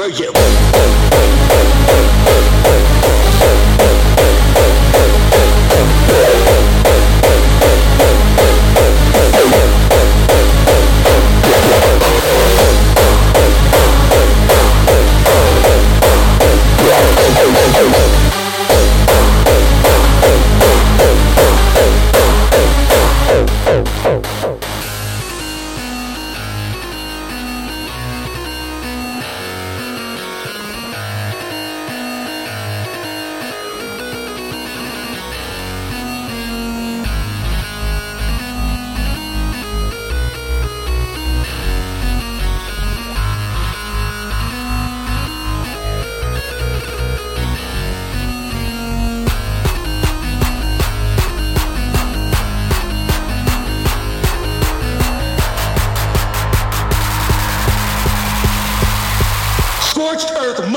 [0.00, 0.40] go, yeah.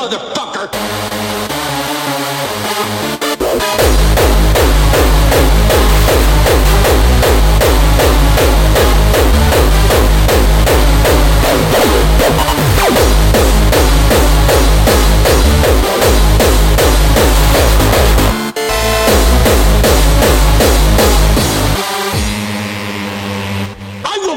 [0.03, 0.69] motherfucker!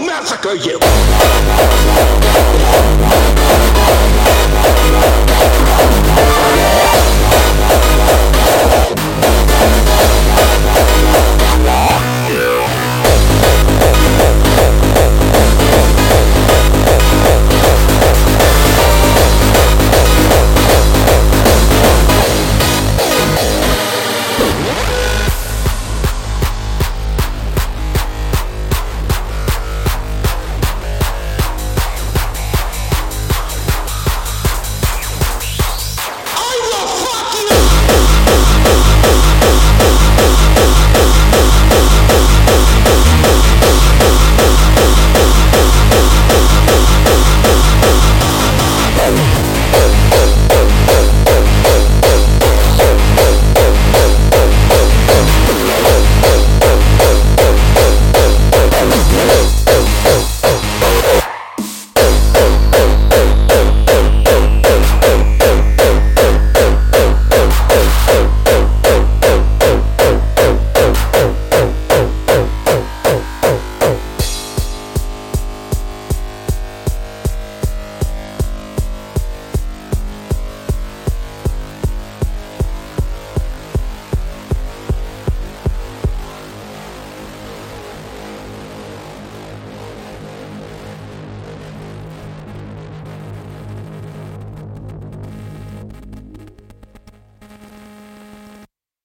[0.07, 0.79] massacre you.